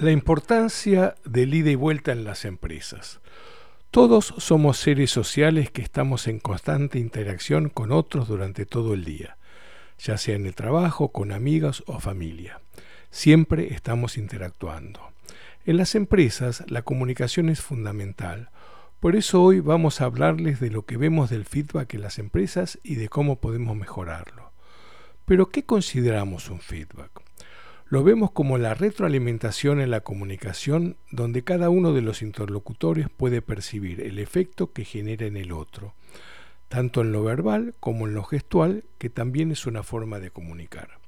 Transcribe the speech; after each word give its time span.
La 0.00 0.12
importancia 0.12 1.16
del 1.24 1.52
ida 1.54 1.70
y 1.70 1.74
vuelta 1.74 2.12
en 2.12 2.22
las 2.22 2.44
empresas. 2.44 3.20
Todos 3.90 4.32
somos 4.38 4.78
seres 4.78 5.10
sociales 5.10 5.72
que 5.72 5.82
estamos 5.82 6.28
en 6.28 6.38
constante 6.38 7.00
interacción 7.00 7.68
con 7.68 7.90
otros 7.90 8.28
durante 8.28 8.64
todo 8.64 8.94
el 8.94 9.04
día, 9.04 9.38
ya 9.98 10.16
sea 10.16 10.36
en 10.36 10.46
el 10.46 10.54
trabajo, 10.54 11.08
con 11.10 11.32
amigos 11.32 11.82
o 11.88 11.98
familia. 11.98 12.60
Siempre 13.10 13.74
estamos 13.74 14.18
interactuando. 14.18 15.00
En 15.66 15.76
las 15.76 15.96
empresas 15.96 16.62
la 16.68 16.82
comunicación 16.82 17.48
es 17.48 17.60
fundamental. 17.60 18.50
Por 19.00 19.16
eso 19.16 19.42
hoy 19.42 19.58
vamos 19.58 20.00
a 20.00 20.04
hablarles 20.04 20.60
de 20.60 20.70
lo 20.70 20.86
que 20.86 20.96
vemos 20.96 21.28
del 21.28 21.44
feedback 21.44 21.94
en 21.94 22.02
las 22.02 22.20
empresas 22.20 22.78
y 22.84 22.94
de 22.94 23.08
cómo 23.08 23.40
podemos 23.40 23.76
mejorarlo. 23.76 24.52
Pero 25.24 25.46
¿qué 25.50 25.64
consideramos 25.64 26.50
un 26.50 26.60
feedback? 26.60 27.27
Lo 27.90 28.04
vemos 28.04 28.32
como 28.32 28.58
la 28.58 28.74
retroalimentación 28.74 29.80
en 29.80 29.90
la 29.90 30.02
comunicación 30.02 30.98
donde 31.10 31.42
cada 31.42 31.70
uno 31.70 31.94
de 31.94 32.02
los 32.02 32.20
interlocutores 32.20 33.08
puede 33.08 33.40
percibir 33.40 34.02
el 34.02 34.18
efecto 34.18 34.74
que 34.74 34.84
genera 34.84 35.24
en 35.24 35.38
el 35.38 35.52
otro, 35.52 35.94
tanto 36.68 37.00
en 37.00 37.12
lo 37.12 37.24
verbal 37.24 37.74
como 37.80 38.06
en 38.06 38.12
lo 38.12 38.24
gestual, 38.24 38.84
que 38.98 39.08
también 39.08 39.50
es 39.52 39.64
una 39.64 39.82
forma 39.82 40.20
de 40.20 40.30
comunicar. 40.30 40.98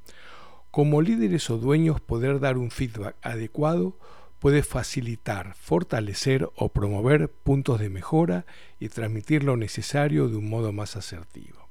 Como 0.71 1.03
líderes 1.03 1.51
o 1.51 1.59
dueños, 1.59 2.01
poder 2.01 2.41
dar 2.41 2.57
un 2.57 2.71
feedback 2.71 3.15
adecuado 3.21 3.99
puede 4.39 4.63
facilitar, 4.63 5.55
fortalecer 5.57 6.49
o 6.57 6.71
promover 6.71 7.29
puntos 7.29 7.79
de 7.79 7.91
mejora 7.91 8.47
y 8.79 8.89
transmitir 8.89 9.45
lo 9.45 9.59
necesario 9.59 10.29
de 10.29 10.37
un 10.37 10.49
modo 10.49 10.73
más 10.73 10.97
asertivo. 10.97 11.69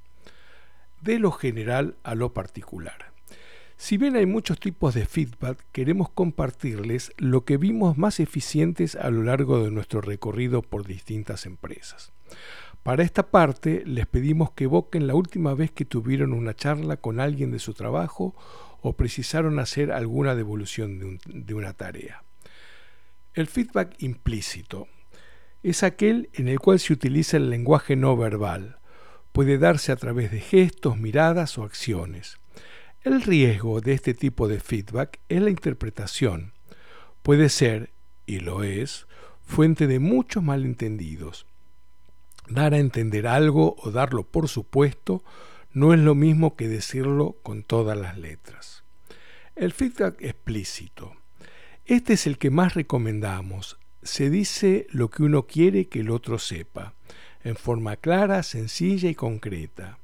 De 1.00 1.18
lo 1.18 1.32
general 1.32 1.96
a 2.04 2.14
lo 2.14 2.32
particular. 2.32 3.09
Si 3.80 3.96
bien 3.96 4.14
hay 4.14 4.26
muchos 4.26 4.60
tipos 4.60 4.92
de 4.92 5.06
feedback, 5.06 5.64
queremos 5.72 6.10
compartirles 6.10 7.12
lo 7.16 7.46
que 7.46 7.56
vimos 7.56 7.96
más 7.96 8.20
eficientes 8.20 8.94
a 8.94 9.08
lo 9.08 9.22
largo 9.22 9.64
de 9.64 9.70
nuestro 9.70 10.02
recorrido 10.02 10.60
por 10.60 10.86
distintas 10.86 11.46
empresas. 11.46 12.12
Para 12.82 13.04
esta 13.04 13.30
parte 13.30 13.82
les 13.86 14.06
pedimos 14.06 14.50
que 14.50 14.64
evoquen 14.64 15.06
la 15.06 15.14
última 15.14 15.54
vez 15.54 15.70
que 15.70 15.86
tuvieron 15.86 16.34
una 16.34 16.54
charla 16.54 16.98
con 16.98 17.20
alguien 17.20 17.52
de 17.52 17.58
su 17.58 17.72
trabajo 17.72 18.34
o 18.82 18.92
precisaron 18.92 19.58
hacer 19.58 19.92
alguna 19.92 20.34
devolución 20.34 21.18
de, 21.24 21.54
una 21.54 21.72
tarea. 21.72 22.22
El 23.32 23.46
feedback 23.46 23.94
implícito 24.02 24.88
es 25.62 25.82
aquel 25.82 26.28
en 26.34 26.48
el 26.48 26.60
cual 26.60 26.80
se 26.80 26.92
utiliza 26.92 27.38
el 27.38 27.48
lenguaje 27.48 27.96
no 27.96 28.14
verbal. 28.14 28.78
Puede 29.32 29.56
darse 29.56 29.90
a 29.90 29.96
través 29.96 30.30
de 30.30 30.40
gestos, 30.40 30.98
miradas 30.98 31.56
o 31.56 31.64
acciones. 31.64 32.39
El 33.02 33.22
riesgo 33.22 33.80
de 33.80 33.94
este 33.94 34.12
tipo 34.12 34.46
de 34.46 34.60
feedback 34.60 35.20
es 35.30 35.40
la 35.40 35.48
interpretación. 35.48 36.52
Puede 37.22 37.48
ser, 37.48 37.94
y 38.26 38.40
lo 38.40 38.62
es, 38.62 39.06
fuente 39.42 39.86
de 39.86 39.98
muchos 39.98 40.42
malentendidos. 40.42 41.46
Dar 42.46 42.74
a 42.74 42.78
entender 42.78 43.26
algo 43.26 43.74
o 43.78 43.90
darlo 43.90 44.24
por 44.24 44.48
supuesto 44.48 45.24
no 45.72 45.94
es 45.94 46.00
lo 46.00 46.14
mismo 46.14 46.56
que 46.56 46.68
decirlo 46.68 47.38
con 47.42 47.62
todas 47.62 47.96
las 47.96 48.18
letras. 48.18 48.84
El 49.56 49.72
feedback 49.72 50.20
explícito. 50.20 51.16
Este 51.86 52.12
es 52.12 52.26
el 52.26 52.36
que 52.36 52.50
más 52.50 52.74
recomendamos. 52.74 53.78
Se 54.02 54.28
dice 54.28 54.86
lo 54.90 55.08
que 55.08 55.22
uno 55.22 55.46
quiere 55.46 55.88
que 55.88 56.00
el 56.00 56.10
otro 56.10 56.38
sepa, 56.38 56.92
en 57.44 57.56
forma 57.56 57.96
clara, 57.96 58.42
sencilla 58.42 59.08
y 59.08 59.14
concreta. 59.14 59.98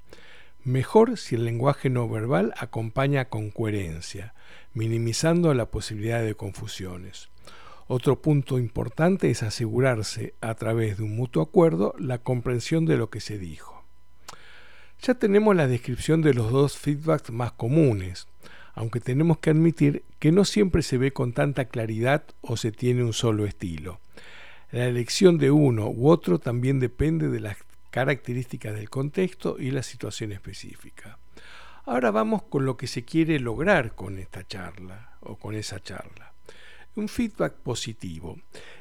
Mejor 0.66 1.16
si 1.16 1.36
el 1.36 1.44
lenguaje 1.44 1.90
no 1.90 2.08
verbal 2.08 2.52
acompaña 2.56 3.26
con 3.26 3.52
coherencia, 3.52 4.34
minimizando 4.74 5.54
la 5.54 5.66
posibilidad 5.66 6.24
de 6.24 6.34
confusiones. 6.34 7.28
Otro 7.86 8.20
punto 8.20 8.58
importante 8.58 9.30
es 9.30 9.44
asegurarse, 9.44 10.34
a 10.40 10.56
través 10.56 10.96
de 10.96 11.04
un 11.04 11.14
mutuo 11.14 11.44
acuerdo, 11.44 11.94
la 12.00 12.18
comprensión 12.18 12.84
de 12.84 12.96
lo 12.96 13.10
que 13.10 13.20
se 13.20 13.38
dijo. 13.38 13.84
Ya 15.00 15.14
tenemos 15.14 15.54
la 15.54 15.68
descripción 15.68 16.20
de 16.20 16.34
los 16.34 16.50
dos 16.50 16.76
feedbacks 16.76 17.30
más 17.30 17.52
comunes, 17.52 18.26
aunque 18.74 18.98
tenemos 18.98 19.38
que 19.38 19.50
admitir 19.50 20.02
que 20.18 20.32
no 20.32 20.44
siempre 20.44 20.82
se 20.82 20.98
ve 20.98 21.12
con 21.12 21.32
tanta 21.32 21.66
claridad 21.66 22.24
o 22.40 22.56
se 22.56 22.72
tiene 22.72 23.04
un 23.04 23.12
solo 23.12 23.46
estilo. 23.46 24.00
La 24.72 24.86
elección 24.86 25.38
de 25.38 25.52
uno 25.52 25.88
u 25.88 26.08
otro 26.08 26.40
también 26.40 26.80
depende 26.80 27.28
de 27.28 27.38
las 27.38 27.56
características 27.96 28.74
del 28.74 28.90
contexto 28.90 29.56
y 29.58 29.70
la 29.70 29.82
situación 29.82 30.30
específica. 30.32 31.18
Ahora 31.86 32.10
vamos 32.10 32.42
con 32.42 32.66
lo 32.66 32.76
que 32.76 32.88
se 32.88 33.06
quiere 33.06 33.40
lograr 33.40 33.94
con 33.94 34.18
esta 34.18 34.46
charla 34.46 35.16
o 35.20 35.36
con 35.36 35.54
esa 35.54 35.82
charla. 35.82 36.34
Un 36.94 37.08
feedback 37.08 37.54
positivo 37.54 38.38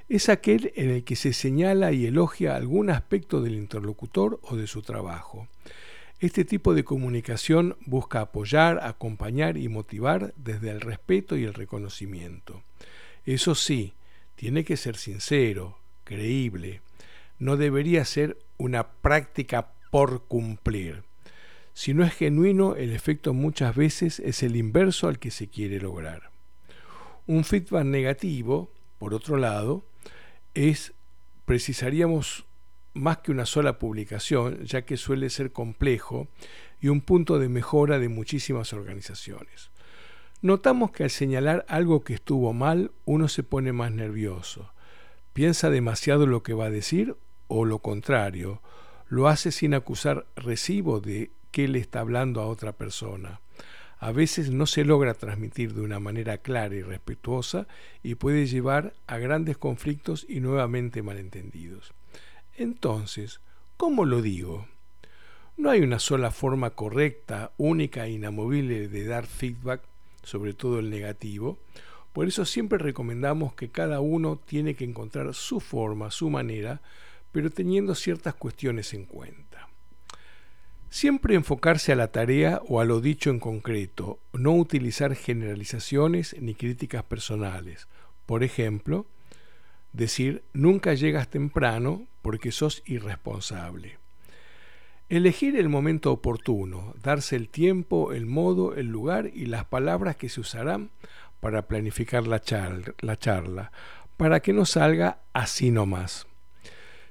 es 0.10 0.28
aquel 0.28 0.74
en 0.76 0.90
el 0.90 1.06
que 1.06 1.16
se 1.16 1.32
señala 1.32 1.94
y 1.94 2.06
elogia 2.06 2.58
algún 2.58 2.90
aspecto 2.90 3.42
del 3.42 3.56
interlocutor 3.56 4.42
o 4.44 4.58
de 4.58 4.68
su 4.68 4.82
trabajo. 4.82 5.48
Este 6.20 6.44
tipo 6.44 6.74
de 6.74 6.84
comunicación 6.84 7.78
busca 7.86 8.20
apoyar, 8.20 8.82
acompañar 8.84 9.56
y 9.56 9.70
motivar 9.70 10.34
desde 10.36 10.72
el 10.72 10.82
respeto 10.82 11.38
y 11.38 11.46
el 11.46 11.54
reconocimiento. 11.54 12.64
Eso 13.24 13.56
sí, 13.56 13.94
tiene 14.36 14.66
que 14.66 14.76
ser 14.76 14.98
sincero, 14.98 15.78
creíble, 16.04 16.82
no 17.40 17.56
debería 17.56 18.04
ser 18.04 18.38
una 18.58 18.88
práctica 18.88 19.74
por 19.92 20.24
cumplir. 20.26 21.04
Si 21.74 21.94
no 21.94 22.04
es 22.04 22.14
genuino, 22.14 22.76
el 22.76 22.92
efecto 22.94 23.34
muchas 23.34 23.76
veces 23.76 24.20
es 24.20 24.44
el 24.44 24.56
inverso 24.56 25.08
al 25.08 25.20
que 25.20 25.32
se 25.32 25.48
quiere 25.48 25.80
lograr. 25.80 26.32
Un 27.28 27.44
feedback 27.44 27.86
negativo, 27.86 28.72
por 28.98 29.14
otro 29.14 29.38
lado, 29.38 29.84
es 30.54 30.94
precisaríamos 31.46 32.46
más 32.94 33.18
que 33.18 33.32
una 33.32 33.46
sola 33.46 33.78
publicación, 33.78 34.64
ya 34.64 34.84
que 34.84 34.98
suele 34.98 35.30
ser 35.30 35.52
complejo 35.52 36.30
y 36.82 36.88
un 36.88 37.02
punto 37.02 37.40
de 37.40 37.50
mejora 37.50 38.00
de 38.00 38.10
muchísimas 38.10 38.74
organizaciones. 38.74 39.70
Notamos 40.42 40.92
que 40.92 41.04
al 41.04 41.10
señalar 41.10 41.66
algo 41.68 42.04
que 42.04 42.14
estuvo 42.14 42.54
mal, 42.54 42.92
uno 43.04 43.28
se 43.28 43.44
pone 43.44 43.74
más 43.74 43.92
nervioso, 43.92 44.72
piensa 45.34 45.70
demasiado 45.70 46.26
lo 46.26 46.42
que 46.42 46.54
va 46.54 46.66
a 46.66 46.72
decir 46.72 47.16
o 47.48 47.66
lo 47.66 47.80
contrario, 47.80 48.62
lo 49.08 49.28
hace 49.28 49.52
sin 49.52 49.74
acusar 49.74 50.26
recibo 50.36 51.00
de 51.00 51.32
que 51.52 51.68
le 51.68 51.80
está 51.80 52.02
hablando 52.02 52.42
a 52.42 52.48
otra 52.48 52.74
persona. 52.74 53.40
A 53.98 54.12
veces 54.12 54.52
no 54.52 54.66
se 54.66 54.84
logra 54.84 55.14
transmitir 55.14 55.74
de 55.74 55.82
una 55.82 56.00
manera 56.00 56.38
clara 56.40 56.76
y 56.76 56.82
respetuosa 56.82 57.68
y 58.04 58.16
puede 58.16 58.46
llevar 58.46 58.94
a 59.08 59.18
grandes 59.18 59.58
conflictos 59.58 60.26
y 60.28 60.42
nuevamente 60.42 61.02
malentendidos. 61.02 61.94
Entonces, 62.58 63.40
¿cómo 63.78 64.06
lo 64.06 64.22
digo? 64.22 64.68
No 65.58 65.70
hay 65.70 65.82
una 65.82 66.00
sola 66.00 66.32
forma 66.32 66.72
correcta, 66.72 67.52
única 67.58 68.06
e 68.06 68.12
inamovible 68.12 68.90
de 68.90 69.06
dar 69.06 69.26
feedback, 69.26 69.82
sobre 70.24 70.54
todo 70.54 70.80
el 70.80 70.90
negativo. 70.90 71.58
Por 72.12 72.28
eso 72.28 72.44
siempre 72.44 72.78
recomendamos 72.78 73.54
que 73.56 73.70
cada 73.70 74.02
uno 74.02 74.38
tiene 74.38 74.76
que 74.76 74.84
encontrar 74.84 75.34
su 75.34 75.62
forma, 75.62 76.12
su 76.12 76.30
manera, 76.30 76.82
pero 77.36 77.50
teniendo 77.50 77.96
ciertas 77.96 78.34
cuestiones 78.34 78.94
en 78.94 79.04
cuenta. 79.04 79.68
Siempre 80.90 81.36
enfocarse 81.36 81.92
a 81.92 81.98
la 81.98 82.08
tarea 82.08 82.62
o 82.70 82.80
a 82.80 82.86
lo 82.86 83.02
dicho 83.02 83.30
en 83.30 83.42
concreto, 83.42 84.20
no 84.32 84.54
utilizar 84.54 85.16
generalizaciones 85.16 86.38
ni 86.40 86.56
críticas 86.56 87.04
personales. 87.04 87.90
Por 88.26 88.46
ejemplo, 88.46 89.06
decir 89.92 90.44
nunca 90.54 90.94
llegas 90.94 91.28
temprano 91.28 92.08
porque 92.22 92.54
sos 92.54 92.82
irresponsable. 92.86 93.98
Elegir 95.10 95.58
el 95.58 95.68
momento 95.68 96.14
oportuno, 96.14 96.94
darse 97.04 97.36
el 97.36 97.50
tiempo, 97.50 98.14
el 98.14 98.28
modo, 98.28 98.76
el 98.76 98.88
lugar 98.88 99.30
y 99.34 99.48
las 99.48 99.66
palabras 99.66 100.16
que 100.16 100.30
se 100.30 100.40
usarán 100.40 100.90
para 101.42 101.68
planificar 101.68 102.28
la, 102.28 102.42
la 103.02 103.20
charla, 103.20 103.74
para 104.16 104.40
que 104.40 104.54
no 104.54 104.64
salga 104.66 105.20
así 105.34 105.70
nomás. 105.70 106.28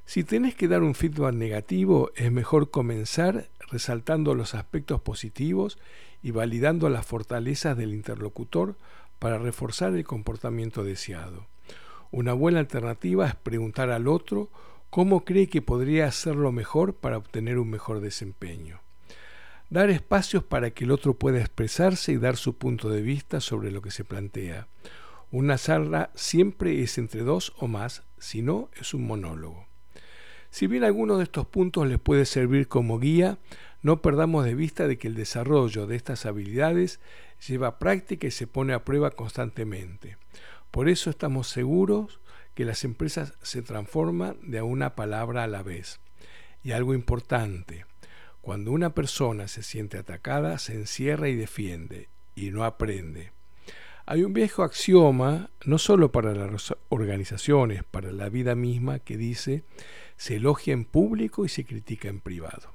Si 0.07 0.23
tenés 0.23 0.55
que 0.55 0.69
dar 0.69 0.83
un 0.83 0.95
feedback 0.95 1.35
negativo, 1.35 2.11
es 2.15 2.31
mejor 2.31 2.71
comenzar 2.71 3.49
resaltando 3.71 4.35
los 4.35 4.55
aspectos 4.55 5.01
positivos 5.01 5.79
y 6.23 6.31
validando 6.31 6.89
las 6.89 7.07
fortalezas 7.07 7.77
del 7.77 7.95
interlocutor 7.95 8.77
para 9.19 9.39
reforzar 9.39 9.95
el 9.95 10.05
comportamiento 10.05 10.85
deseado. 10.85 11.47
Una 12.11 12.35
buena 12.35 12.61
alternativa 12.61 13.27
es 13.27 13.35
preguntar 13.35 13.91
al 13.91 14.07
otro 14.07 14.51
cómo 14.91 15.25
cree 15.25 15.49
que 15.49 15.63
podría 15.63 16.07
hacerlo 16.07 16.53
mejor 16.53 16.95
para 16.95 17.19
obtener 17.19 17.59
un 17.59 17.71
mejor 17.71 18.01
desempeño. 18.01 18.81
Dar 19.71 19.91
espacios 19.91 20.45
para 20.45 20.71
que 20.71 20.85
el 20.85 20.93
otro 20.93 21.15
pueda 21.15 21.41
expresarse 21.41 22.13
y 22.13 22.19
dar 22.19 22.37
su 22.37 22.57
punto 22.57 22.91
de 22.91 23.03
vista 23.03 23.41
sobre 23.41 23.71
lo 23.73 23.83
que 23.83 23.91
se 23.91 24.05
plantea. 24.05 24.69
Una 25.33 25.59
charla 25.59 26.11
siempre 26.15 26.83
es 26.83 26.99
entre 26.99 27.23
dos 27.23 27.55
o 27.59 27.67
más, 27.67 28.05
si 28.19 28.43
no 28.43 28.69
es 28.79 28.95
un 28.95 29.07
monólogo. 29.07 29.67
Si 30.55 30.69
bien 30.69 30.85
alguno 30.85 31.19
de 31.19 31.25
estos 31.25 31.49
puntos 31.49 31.89
les 31.89 31.99
puede 31.99 32.25
servir 32.25 32.69
como 32.69 33.01
guía, 33.01 33.39
no 33.83 34.01
perdamos 34.01 34.45
de 34.45 34.55
vista 34.55 34.87
de 34.87 34.99
que 34.99 35.09
el 35.09 35.17
desarrollo 35.17 35.89
de 35.89 35.97
estas 35.97 36.27
habilidades 36.27 37.01
lleva 37.45 37.81
práctica 37.81 38.29
y 38.29 38.31
se 38.31 38.47
pone 38.47 38.73
a 38.73 38.85
prueba 38.85 39.11
constantemente. 39.11 40.17
Por 40.71 40.89
eso 40.89 41.11
estamos 41.11 41.49
seguros 41.49 42.21
que 42.55 42.65
las 42.65 42.85
empresas 42.85 43.35
se 43.43 43.63
transforman 43.63 44.37
de 44.43 44.63
una 44.63 44.95
palabra 44.95 45.43
a 45.43 45.49
la 45.49 45.65
vez. 45.65 45.99
Y 46.63 46.71
algo 46.71 46.95
importante, 46.95 47.85
cuando 48.41 48.71
una 48.71 48.91
persona 48.91 49.49
se 49.49 49.65
siente 49.65 49.99
atacada, 49.99 50.59
se 50.59 50.75
encierra 50.75 51.29
y 51.29 51.35
defiende, 51.35 52.09
y 52.37 52.53
no 52.53 52.63
aprende. 52.63 53.33
Hay 54.07 54.23
un 54.23 54.35
viejo 54.35 54.63
axioma, 54.63 55.51
no 55.65 55.79
solo 55.79 56.13
para 56.13 56.33
las 56.33 56.77
organizaciones, 56.91 57.83
para 57.83 58.13
la 58.13 58.29
vida 58.29 58.55
misma, 58.55 59.01
que 59.01 59.17
dice, 59.17 59.65
se 60.17 60.37
elogia 60.37 60.73
en 60.73 60.85
público 60.85 61.45
y 61.45 61.49
se 61.49 61.65
critica 61.65 62.09
en 62.09 62.21
privado. 62.21 62.73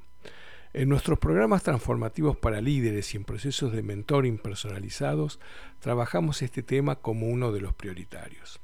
En 0.74 0.90
nuestros 0.90 1.18
programas 1.18 1.64
transformativos 1.64 2.38
para 2.38 2.62
líderes 2.62 3.14
y 3.14 3.18
en 3.18 3.24
procesos 3.24 3.72
de 3.72 3.82
mentoring 3.82 4.38
personalizados, 4.38 5.40
trabajamos 5.80 6.42
este 6.42 6.62
tema 6.62 6.96
como 6.96 7.28
uno 7.28 7.52
de 7.52 7.62
los 7.62 7.74
prioritarios. 7.74 8.60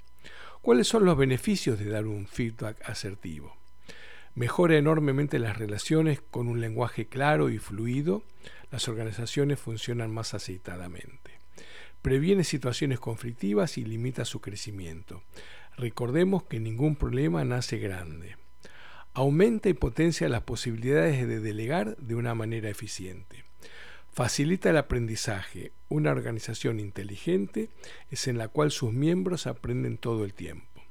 ¿Cuáles 0.61 0.87
son 0.87 1.05
los 1.05 1.17
beneficios 1.17 1.79
de 1.79 1.89
dar 1.89 2.05
un 2.05 2.27
feedback 2.27 2.77
asertivo? 2.87 3.55
Mejora 4.35 4.77
enormemente 4.77 5.39
las 5.39 5.57
relaciones 5.57 6.21
con 6.21 6.47
un 6.47 6.61
lenguaje 6.61 7.07
claro 7.07 7.49
y 7.49 7.57
fluido, 7.57 8.23
las 8.71 8.87
organizaciones 8.87 9.59
funcionan 9.59 10.11
más 10.11 10.33
aceitadamente 10.33 11.35
previene 12.05 12.43
situaciones 12.43 12.99
conflictivas 12.99 13.79
y 13.79 13.83
limita 13.83 14.25
su 14.25 14.39
crecimiento. 14.39 15.23
Recordemos 15.75 16.43
que 16.43 16.59
ningún 16.59 16.95
problema 16.95 17.43
nace 17.45 17.79
grande. 17.79 18.37
Aumenta 19.17 19.69
y 19.69 19.73
potencia 19.73 20.27
las 20.27 20.41
posibilidades 20.41 21.25
de 21.25 21.39
delegar 21.39 21.95
de 21.95 22.15
una 22.15 22.35
manera 22.35 22.69
eficiente. 22.69 23.45
Facilita 24.11 24.71
el 24.71 24.77
aprendizaje. 24.77 25.71
Una 25.87 26.11
organización 26.11 26.81
inteligente 26.81 27.69
es 28.11 28.27
en 28.27 28.37
la 28.37 28.49
cual 28.49 28.71
sus 28.71 28.91
miembros 28.91 29.47
aprenden 29.47 29.97
todo 29.97 30.25
el 30.25 30.33
tiempo. 30.33 30.81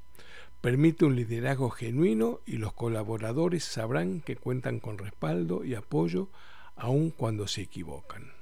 Permite 0.63 1.05
un 1.05 1.17
liderazgo 1.17 1.69
genuino 1.69 2.41
y 2.47 2.57
los 2.57 2.73
colaboradores 2.73 3.63
sabrán 3.63 4.23
que 4.23 4.37
cuentan 4.37 4.81
con 4.81 4.97
respaldo 4.97 5.63
y 5.63 5.75
apoyo 5.75 6.31
aun 6.77 7.11
cuando 7.11 7.47
se 7.47 7.61
equivocan. 7.61 8.34